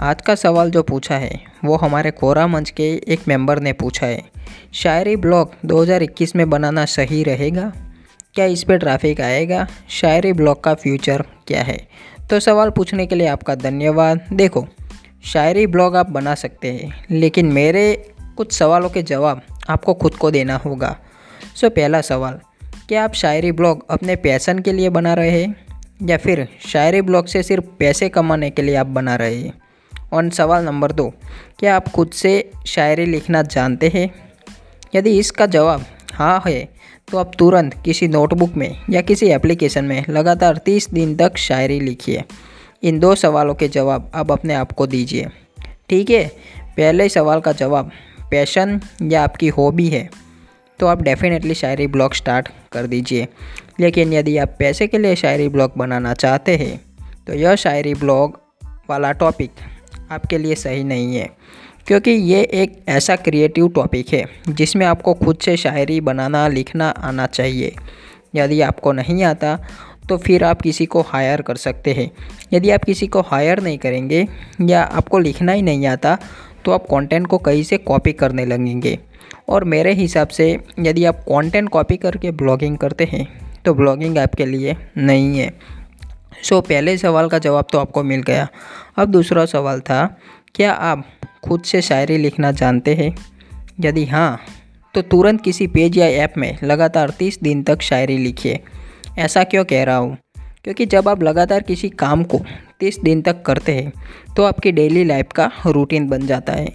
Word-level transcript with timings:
आज 0.00 0.22
का 0.22 0.34
सवाल 0.34 0.70
जो 0.70 0.82
पूछा 0.82 1.16
है, 1.16 1.40
वो 1.64 1.76
हमारे 1.76 2.10
कोरा 2.10 2.46
मंच 2.46 2.70
के 2.70 2.82
एक 3.08 3.20
मेंबर 3.28 3.58
ने 3.58 3.72
पूछा 3.72 4.06
है। 4.06 4.22
शायरी 4.72 5.16
ब्लॉग 5.16 5.52
2021 5.64 6.36
में 6.36 6.50
बनाना 6.50 6.84
सही 6.84 7.22
रहेगा? 7.22 7.72
क्या 8.34 8.44
इस 8.44 8.64
पे 8.64 8.78
ट्रैफ़िक 8.78 9.20
आएगा? 9.20 9.66
शायरी 9.88 10.32
ब्लॉग 10.32 10.64
का 10.64 10.74
फ्यूचर 10.74 11.24
क्या 11.46 11.62
है? 11.62 11.88
तो 12.30 12.40
सवाल 12.40 12.70
पूछने 12.70 13.06
के 13.06 13.14
लिए 13.14 13.26
आपका 13.26 13.54
धन्यवाद। 13.54 14.20
देखो, 14.32 14.66
शायरी 15.24 15.66
ब्लॉग 15.66 15.96
आप 15.96 16.10
बना 16.10 16.34
सकते 16.34 16.72
हैं, 16.72 17.04
लेकिन 17.10 17.46
मेरे 17.46 18.12
कुछ 18.36 18.52
सवालों 18.52 18.88
के 18.88 19.02
जवाब 19.02 19.42
आपको 19.68 19.94
खुद 19.94 20.14
को 20.14 20.30
देना 20.30 20.56
होगा। 20.56 20.96
सो, 21.56 21.70
पहला 21.70 22.00
सवाल, 22.00 22.40
क्या 22.88 23.04
आप 23.04 23.12
शायरी 23.12 23.52
ब्लॉग 23.52 23.90
अपने 23.90 24.16
पैसन 24.16 24.58
के 24.58 24.72
लिए 24.72 24.88
बना 24.88 25.14
रहे 25.14 25.42
हैं? 25.42 25.54
या 26.02 26.16
फिर 26.16 26.48
शायरी 26.66 27.02
ब्लॉग 27.02 27.26
से 27.26 27.42
सिर्फ़ 27.42 27.64
पैसे 27.64 28.08
कमाने 28.08 28.50
के 28.50 28.62
लिए 28.62 28.76
आप 28.76 28.86
बना 28.86 29.16
रहे 29.16 29.36
हैं? 29.36 29.67
और 30.12 30.30
सवाल 30.30 30.64
नंबर 30.64 30.92
दो, 30.92 31.12
क्या 31.58 31.76
आप 31.76 31.88
खुद 31.88 32.10
से 32.10 32.50
शायरी 32.66 33.06
लिखना 33.06 33.42
जानते 33.42 33.88
हैं? 33.88 34.10
यदि 34.94 35.18
इसका 35.18 35.46
जवाब 35.46 35.84
हाँ 36.12 36.42
है 36.46 36.68
तो 37.10 37.18
आप 37.18 37.32
तुरंत 37.38 37.74
किसी 37.84 38.08
नोटबुक 38.08 38.54
में 38.56 38.80
या 38.90 39.00
किसी 39.00 39.26
एप्लीकेशन 39.26 39.84
में 39.84 40.04
लगातार 40.08 40.56
तीस 40.56 40.90
दिन 40.90 41.16
तक 41.16 41.36
शायरी 41.36 41.80
लिखिए। 41.80 42.24
इन 42.82 42.98
दो 42.98 43.14
सवालों 43.14 43.54
के 43.54 43.68
जवाब 43.68 44.10
आप 44.14 44.32
अपने 44.32 44.54
आप 44.54 44.72
को 44.72 44.86
दीजिए। 44.86 45.26
ठीक 45.88 46.10
है? 46.10 46.24
पहले 46.76 47.08
सवाल 47.08 47.40
का 47.40 47.52
जवाब, 47.52 47.90
पैशन 48.30 48.80
या 49.02 49.22
आपकी 49.24 49.48
हॉबी 49.48 49.88
है 49.88 50.08
तो 50.78 50.86
आप 50.86 51.02
डेफिनेटली 51.02 51.54
शायरी 51.54 51.86
ब्लॉग 51.86 52.14
स्टार्ट 52.14 52.48
कर 52.72 52.86
दीजिए। 52.86 53.28
लेकिन 53.80 54.12
यदि 54.12 54.36
आप 54.38 54.54
पैसे 54.58 54.86
के 54.86 54.98
लिए 54.98 55.16
शायरी 55.16 55.48
ब्लॉग 55.48 55.72
बनाना 55.76 56.14
चाहते 56.14 56.56
हैं 56.56 56.80
तो 57.26 57.34
यह 57.34 57.54
शायरी 57.56 57.94
ब्लॉग 57.94 58.40
वाला 58.90 59.12
टॉपिक 59.12 59.50
आपके 60.10 60.38
लिए 60.38 60.54
सही 60.54 60.84
नहीं 60.84 61.16
है। 61.16 61.28
क्योंकि 61.86 62.10
ये 62.10 62.40
एक 62.54 62.78
ऐसा 62.88 63.16
क्रिएटिव 63.16 63.68
टॉपिक 63.68 64.12
है, 64.12 64.24
जिसमें 64.48 64.86
आपको 64.86 65.14
खुद 65.14 65.38
से 65.38 65.56
शायरी 65.56 66.00
बनाना, 66.00 66.46
लिखना 66.48 66.88
आना 66.88 67.26
चाहिए। 67.26 67.74
यदि 68.34 68.60
आपको 68.60 68.92
नहीं 68.92 69.22
आता 69.24 69.58
तो 70.08 70.16
फिर 70.16 70.44
आप 70.44 70.60
किसी 70.62 70.86
को 70.86 71.00
हायर 71.00 71.40
कर 71.42 71.56
सकते 71.56 71.92
हैं। 71.92 72.10
यदि 72.52 72.70
आप 72.70 72.84
किसी 72.84 73.06
को 73.06 73.20
हायर 73.20 73.60
नहीं 73.62 73.78
करेंगे, 73.78 74.26
या 74.60 74.82
आपको 74.82 75.18
लिखना 75.18 75.52
ही 75.52 75.62
नहीं 75.62 75.86
आता 75.86 76.16
तो 76.64 76.72
आप 76.72 76.86
कंटेंट 76.90 77.26
को 77.26 77.38
कहीं 77.38 77.62
से 77.62 77.78
कॉपी 77.78 78.12
करने 78.12 78.46
लगेंगे। 78.46 78.98
और 79.48 79.64
मेरे 79.64 79.92
हिसाब 79.94 80.28
से, 80.28 80.58
यदि 80.78 81.04
आप 81.04 81.20
कंटेंट 81.28 81.68
कॉपी 81.68 81.96
करके 81.96 82.30
ब्लॉगिंग 82.32 82.78
करते 82.78 83.04
हैं 83.04 83.26
तो 83.64 83.74
ब्लॉगिंग 83.74 84.18
आपके 84.18 84.46
लिए 84.46 84.76
नहीं 84.98 85.38
है। 85.38 85.52
सो 86.42 86.56
so, 86.56 86.68
पहले 86.68 86.96
सवाल 86.98 87.28
का 87.28 87.38
जवाब 87.38 87.66
तो 87.72 87.78
आपको 87.78 88.02
मिल 88.02 88.22
गया। 88.22 88.48
अब 88.96 89.08
दूसरा 89.08 89.44
सवाल 89.46 89.80
था 89.80 90.04
क्या 90.54 90.72
आप 90.72 91.04
खुद 91.44 91.62
से 91.62 91.82
शायरी 91.82 92.16
लिखना 92.18 92.52
जानते 92.52 92.94
हैं? 92.94 93.14
यदि 93.80 94.04
हाँ 94.04 94.38
तो 94.94 95.02
तुरंत 95.02 95.42
किसी 95.42 95.66
पेज 95.66 95.98
या 95.98 96.06
ऐप 96.06 96.34
में 96.38 96.58
लगातार 96.62 97.10
तीस 97.10 97.38
दिन 97.42 97.62
तक 97.62 97.82
शायरी 97.82 98.18
लिखिए। 98.18 98.60
ऐसा 99.18 99.44
क्यों 99.44 99.64
कह 99.64 99.84
रहा 99.84 99.96
हूँ? 99.96 100.16
क्योंकि 100.64 100.86
जब 100.86 101.08
आप 101.08 101.22
लगातार 101.22 101.62
किसी 101.62 101.88
काम 101.88 102.24
को 102.24 102.40
तीस 102.80 102.98
दिन 103.00 103.22
तक 103.22 103.42
करते 103.42 103.72
हैं 103.72 103.92
तो 104.36 104.44
आपकी 104.44 104.72
डेली 104.72 105.04
लाइफ 105.04 105.32
का 105.34 105.50
रूटीन 105.66 106.08
बन 106.08 106.26
जाता 106.26 106.52
है। 106.52 106.68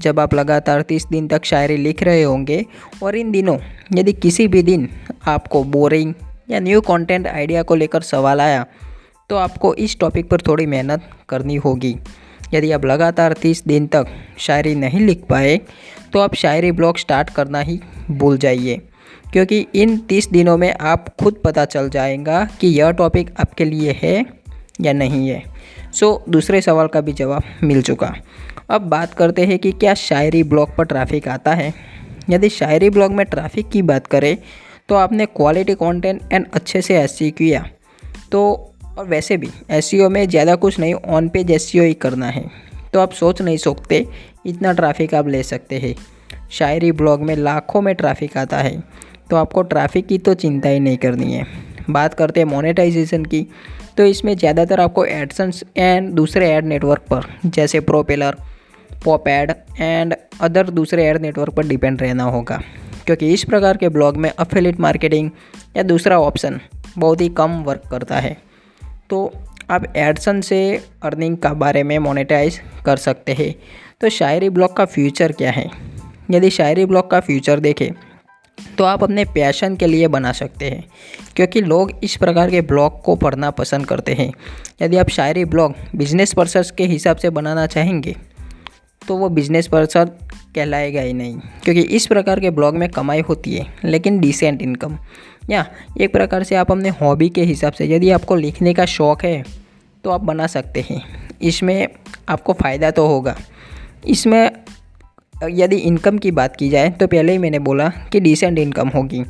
जब 0.00 0.20
आप 0.20 0.34
लगातार 0.34 0.82
तीस 0.82 1.06
दिन 1.06 1.28
तक 1.28 1.44
शायरी 1.44 1.76
लिख 1.76 2.02
रहे 2.02 2.22
होंगे 2.22 2.64
और 3.02 3.16
इन 3.16 3.30
दिनों 3.30 3.58
यदि 3.94 4.12
किसी 4.12 4.48
भी 4.48 4.62
दिन 4.62 4.88
आपको 5.26 5.64
बोरिंग 5.64 6.14
या 6.50 6.60
न्यू 6.60 6.80
कंटेंट 6.80 7.26
आइडिया 7.26 7.62
को 7.62 7.74
लेकर 7.74 8.02
सवाल 8.02 8.40
आया 8.40 8.66
तो 9.30 9.36
आपको 9.36 9.74
इस 9.74 9.98
टॉपिक 10.00 10.28
पर 10.28 10.40
थोड़ी 10.40 10.66
मेहनत 10.66 11.10
करनी 11.28 11.54
होगी। 11.56 11.96
यदि 12.54 12.72
आप 12.72 12.84
लगातार 12.84 13.32
तीस 13.32 13.62
दिन 13.64 13.86
तक 13.86 14.06
शायरी 14.38 14.74
नहीं 14.74 15.00
लिख 15.00 15.24
पाए 15.24 15.60
तो 16.12 16.20
आप 16.20 16.34
शायरी 16.34 16.72
ब्लॉग 16.72 16.98
स्टार्ट 16.98 17.30
करना 17.30 17.60
ही 17.60 17.80
भूल 18.10 18.38
जाइए। 18.38 18.80
क्योंकि 19.32 19.66
इन 19.74 19.96
तीस 19.98 20.28
दिनों 20.30 20.56
में 20.56 20.72
आप 20.72 21.08
खुद 21.22 21.40
पता 21.44 21.64
चल 21.64 21.88
जाएगा 21.88 22.44
कि 22.60 22.68
यह 22.68 22.90
टॉपिक 22.90 23.30
आपके 23.40 23.64
लिए 23.64 23.98
है 24.02 24.24
या 24.80 24.92
नहीं 24.92 25.28
है। 25.28 25.42
सो 25.92 26.24
दूसरे 26.28 26.60
सवाल 26.60 26.86
का 26.86 27.00
भी 27.00 27.12
जवाब 27.12 27.42
मिल 27.62 27.82
चुका। 27.82 28.14
अब 28.70 28.80
बात 28.80 29.14
करते 29.14 29.44
हैं 29.46 29.58
कि 29.58 29.72
क्या 29.72 29.94
शायरी 29.94 30.42
ब्लॉग 30.42 30.74
पर 30.76 30.84
ट्रैफ़िक 30.84 31.28
आता 31.28 31.54
है। 31.54 31.72
यदि 32.30 32.48
शायरी 32.48 32.90
ब्लॉग 32.90 33.12
में 33.12 33.24
ट्रैफ़िक 33.26 33.68
की 33.68 33.82
बात 33.82 34.06
करें 34.06 34.36
तो 34.88 34.94
आपने 34.94 35.26
क्वालिटी 35.26 35.74
कंटेंट 35.74 36.32
एंड 36.32 36.46
अच्छे 36.52 36.82
से 36.82 36.98
एस 36.98 37.18
किया। 37.22 37.68
तो 38.32 38.67
और 38.98 39.06
वैसे 39.06 39.36
भी 39.36 39.48
एस 39.70 39.90
में 39.94 40.28
ज़्यादा 40.28 40.54
कुछ 40.56 40.78
नहीं 40.78 40.94
ऑन 40.94 41.28
पेज 41.28 41.50
एस 41.50 41.70
ही 41.74 41.94
करना 41.94 42.26
है। 42.26 42.44
तो 42.92 43.00
आप 43.00 43.12
सोच 43.12 43.42
नहीं 43.42 43.56
सकते 43.56 44.06
इतना 44.46 44.72
ट्रैफ़िक 44.72 45.14
आप 45.14 45.28
ले 45.28 45.42
सकते 45.42 45.78
हैं। 45.78 45.94
शायरी 46.50 46.90
ब्लॉग 46.92 47.22
में 47.22 47.34
लाखों 47.36 47.80
में 47.80 47.94
ट्रैफ़िक 47.94 48.36
आता 48.36 48.58
है। 48.58 48.82
तो 49.30 49.36
आपको 49.36 49.62
ट्रैफ़िक 49.64 50.06
की 50.06 50.18
तो 50.18 50.34
चिंता 50.34 50.68
ही 50.68 50.80
नहीं 50.80 50.96
करनी 50.96 51.32
है। 51.32 51.46
बात 51.90 52.14
करते 52.14 52.40
हैं 52.40 52.46
मोनेटाइजेशन 52.46 53.24
की। 53.24 53.46
तो 53.96 54.04
इसमें 54.04 54.36
ज़्यादातर 54.36 54.80
आपको 54.80 55.04
एडसन्स 55.04 55.62
एंड 55.76 56.10
दूसरे 56.12 56.50
एड 56.50 56.64
नेटवर्क 56.64 57.02
पर, 57.10 57.24
जैसे 57.46 57.80
Propeller 57.80 58.36
pop 59.04 59.28
ad 59.28 59.52
and 59.80 60.14
other 60.40 60.70
दूसरे 60.70 61.06
एड 61.06 61.20
नेटवर्क 61.22 61.54
पर 61.54 61.66
डिपेंड 61.66 62.02
रहना 62.02 62.24
होगा। 62.24 62.60
क्योंकि 63.06 63.32
इस 63.32 63.44
प्रकार 63.44 63.76
के 63.76 63.88
ब्लॉग 63.88 64.16
में 64.16 64.30
अफिलिट 64.30 64.80
मार्केटिंग 64.80 65.30
या 65.76 65.82
दूसरा 65.84 66.18
ऑप्शन 66.20 66.60
बहुत 66.98 67.20
ही 67.20 67.28
कम 67.28 67.62
वर्क 67.62 67.88
करता 67.90 68.16
है। 68.16 68.36
तो 69.10 69.30
आप 69.70 69.84
एडसन 69.96 70.40
से 70.40 70.60
अर्निंग 71.02 71.36
का 71.36 71.52
बारे 71.54 71.82
में 71.82 71.98
मोनेटाइज 71.98 72.60
कर 72.86 72.96
सकते 72.96 73.32
हैं। 73.32 73.54
तो 74.00 74.08
शायरी 74.08 74.48
ब्लॉग 74.50 74.76
का 74.76 74.84
फ्यूचर 74.84 75.32
क्या 75.32 75.50
है? 75.50 75.70
यदि 76.30 76.50
शायरी 76.50 76.84
ब्लॉग 76.84 77.10
का 77.10 77.20
फ्यूचर 77.20 77.60
देखें 77.60 77.90
तो 78.78 78.84
आप 78.84 79.02
अपने 79.04 79.24
पैशन 79.24 79.76
के 79.76 79.86
लिए 79.86 80.08
बना 80.08 80.32
सकते 80.32 80.70
हैं, 80.70 80.84
क्योंकि 81.36 81.60
लोग 81.60 81.92
इस 82.04 82.16
प्रकार 82.16 82.50
के 82.50 82.60
ब्लॉग 82.62 83.00
को 83.02 83.14
पढ़ना 83.16 83.50
पसंद 83.50 83.86
करते 83.86 84.14
हैं। 84.14 84.32
यदि 84.82 84.96
आप 84.96 85.08
शायरी 85.08 85.44
ब्लॉग 85.44 85.74
बिज़नेस 85.96 86.32
पर्सस 86.34 86.70
के 86.70 86.84
हिसाब 86.86 87.16
से 87.16 87.30
बनाना 87.30 87.66
चाहेंगे 87.66 88.16
तो 89.02 89.16
वो 89.16 89.28
बिज़नेस 89.28 89.66
पर्सन 89.66 90.10
कहलाएगा 90.58 91.00
ही 91.00 91.12
नहीं। 91.14 91.38
क्योंकि 91.64 91.80
इस 91.80 92.06
प्रकार 92.06 92.40
के 92.40 92.50
ब्लॉग 92.50 92.76
में 92.76 92.88
कमाई 92.90 93.20
होती 93.20 93.54
है, 93.54 93.66
लेकिन 93.84 94.20
डिसेंट 94.20 94.62
इनकम 94.62 94.98
या, 95.50 95.64
एक 96.00 96.12
प्रकार 96.12 96.42
से 96.42 96.54
आप 96.56 96.70
अपने 96.72 96.88
हॉबी 96.94 97.28
के 97.30 97.42
हिसाब 97.44 97.72
से 97.72 97.86
यदि 97.86 98.10
आपको 98.10 98.36
लिखने 98.36 98.74
का 98.74 98.84
शौक़ 98.88 99.26
है 99.26 99.42
तो 100.04 100.10
आप 100.10 100.20
बना 100.22 100.46
सकते 100.48 100.80
हैं। 100.80 101.02
इसमें 101.42 101.88
आपको 102.28 102.52
फ़ायदा 102.54 102.90
तो 102.90 103.06
होगा। 103.06 103.36
इसमें 104.06 104.50
यदि 105.34 105.76
इनकम 105.78 106.18
की 106.18 106.30
बात 106.32 106.56
की 106.56 106.68
जाए 106.68 106.90
तो 106.90 107.06
पहले 107.06 107.32
ही 107.32 107.38
मैंने 107.38 107.58
बोला 107.60 107.88
कि 108.12 108.20
डिसेंट 108.20 108.58
इनकम 108.58 108.88
होगी। 108.88 109.22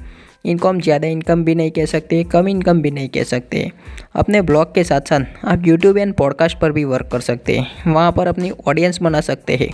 इनको 0.45 0.69
हम 0.69 0.81
ज़्यादा 0.81 1.09
इनकम 1.09 1.43
भी 1.45 1.55
नहीं 1.55 1.71
कह 1.71 1.87
सकते, 1.87 2.23
कम 2.25 2.49
इनकम 2.49 2.81
भी 2.83 2.91
नहीं 2.91 3.09
कह 3.09 3.23
सकते। 3.25 3.71
अपने 4.15 4.41
ब्लॉग 4.43 4.75
के 4.75 4.85
साथ 4.85 5.09
साथ 5.09 5.45
आप 5.45 5.67
यूट्यूब 5.67 5.99
एंड 5.99 6.15
पॉडकास्ट 6.15 6.59
पर 6.59 6.73
भी 6.73 6.85
वर्क 6.87 7.09
कर 7.13 7.21
सकते 7.21 7.57
हैं। 7.59 7.93
वहाँ 7.93 8.13
पर 8.13 8.27
अपनी 8.27 8.51
ऑडियंस 8.67 9.03
बना 9.03 9.21
सकते 9.23 9.57
हैं। 9.57 9.69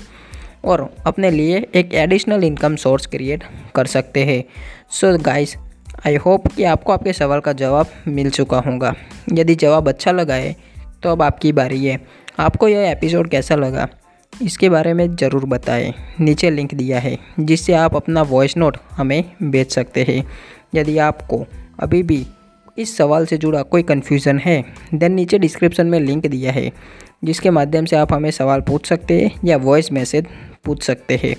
और 0.64 0.88
अपने 1.06 1.30
लिए 1.30 1.66
एक 1.75 1.94
एडिशनल 1.97 2.44
इनकम 2.44 2.76
सोर्स 2.76 3.06
क्रिएट 3.06 3.44
कर 3.75 3.86
सकते 3.88 4.25
हैं। 4.25 4.42
सो 4.91 5.16
गाइस 5.20 5.56
आई 6.06 6.16
होप 6.16 6.47
कि 6.48 6.64
आपको 6.66 6.92
आपके 6.92 7.12
सवाल 7.12 7.41
का 7.41 7.52
जवाब 7.54 7.91
मिल 8.08 8.30
चुका 8.30 8.58
होगा। 8.60 8.94
यदि 9.32 9.54
जवाब 9.56 9.88
अच्छा 9.88 10.12
लगा 10.12 10.34
है 10.36 10.54
तो 11.02 11.10
अब 11.10 11.22
आपकी 11.22 11.52
बारी 11.52 11.84
है। 11.84 11.98
आपको 12.41 12.69
यह 12.69 12.91
एपिसोड 12.91 13.28
कैसा 13.30 13.54
लगा, 13.56 13.88
इसके 14.32 14.69
बारे 14.69 14.92
में 14.94 15.14
ज़रूर 15.16 15.44
बताएँ। 15.47 15.92
नीचे 16.20 16.50
लिंक 16.50 16.75
दिया 16.75 17.00
है, 17.00 17.19
जिससे 17.41 17.72
आप 17.75 17.96
अपना 17.96 18.22
वॉइस 18.25 18.56
नोट 18.56 18.76
हमें 18.92 19.25
भेज 19.42 19.70
सकते 19.70 20.02
हैं। 20.04 20.25
यदि 20.75 20.96
आपको 21.00 21.44
अभी 21.81 22.02
भी 22.02 22.25
इस 22.78 22.96
सवाल 22.96 23.26
से 23.26 23.37
जुड़ा 23.38 23.62
कोई 23.64 23.82
कन्फ्यूज़न 23.84 24.38
है 24.38 24.62
देन 24.94 25.12
नीचे 25.12 25.38
डिस्क्रिप्शन 25.38 25.87
में 25.87 25.99
लिंक 26.00 26.26
दिया 26.26 26.52
है, 26.52 26.70
जिसके 27.25 27.50
माध्यम 27.50 27.84
से 27.84 27.96
आप 27.96 28.12
हमें 28.12 28.31
सवाल 28.32 28.61
पूछ 28.61 28.87
सकते 28.87 29.20
हैं 29.20 29.31
या 29.44 29.56
वॉइस 29.58 29.93
मैसेज 29.93 30.26
पूछ 30.66 30.82
सकते 30.82 31.20
हैं। 31.25 31.37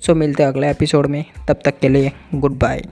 सो 0.00 0.14
मिलते 0.14 0.42
हैं 0.42 0.50
अगले 0.50 0.70
एपिसोड 0.70 1.06
में। 1.06 1.24
तब 1.48 1.60
तक 1.64 1.78
के 1.78 1.88
लिए 1.88 2.12
गुड 2.34 2.58
बाय 2.58 2.82